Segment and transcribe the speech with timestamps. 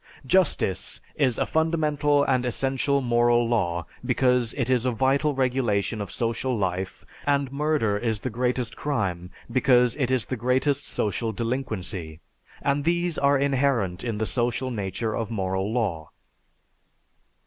[0.25, 6.09] Justice is a fundamental and essential moral law because it is a vital regulation of
[6.09, 12.19] social life and murder is the greatest crime because it is the greatest social delinquency;
[12.63, 16.09] and these are inherent in the social nature of moral law.